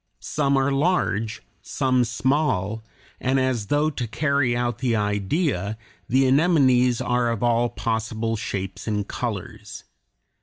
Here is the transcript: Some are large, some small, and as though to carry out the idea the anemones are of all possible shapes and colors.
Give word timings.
Some 0.19 0.57
are 0.57 0.71
large, 0.71 1.43
some 1.61 2.03
small, 2.05 2.81
and 3.19 3.39
as 3.39 3.67
though 3.67 3.91
to 3.91 4.07
carry 4.07 4.57
out 4.57 4.79
the 4.79 4.95
idea 4.95 5.77
the 6.09 6.25
anemones 6.25 7.01
are 7.01 7.29
of 7.29 7.43
all 7.43 7.69
possible 7.69 8.35
shapes 8.35 8.87
and 8.87 9.07
colors. 9.07 9.83